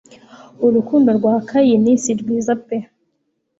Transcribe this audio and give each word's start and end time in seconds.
Urukundo 0.65 1.09
rwa 1.17 1.35
Kayini, 1.49 1.91
si 2.03 2.11
rwiza 2.21 2.53
pe 2.65 2.77